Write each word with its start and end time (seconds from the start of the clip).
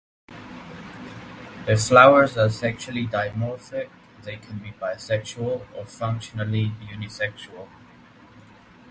The 1.67 1.77
flowers 1.77 2.35
are 2.35 2.49
sexually 2.49 3.05
dimorphic; 3.05 3.91
they 4.23 4.37
can 4.37 4.57
be 4.57 4.71
bisexual 4.71 5.67
or 5.75 5.85
functionally 5.85 6.71
unisexual. 6.91 7.69